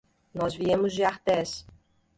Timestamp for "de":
0.95-1.03